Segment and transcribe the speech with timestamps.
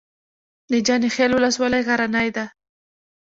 [0.71, 2.45] د جاني خیل ولسوالۍ غرنۍ ده